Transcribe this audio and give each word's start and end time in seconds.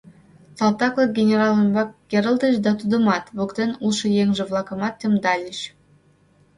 Салтак-влак 0.57 1.11
генерал 1.19 1.53
ӱмбак 1.63 1.89
керылтыч 2.09 2.55
да 2.65 2.71
тудымат, 2.79 3.25
воктен 3.37 3.71
улшо 3.83 4.07
еҥже-влакымат 4.21 4.93
темдальыч. 4.99 5.57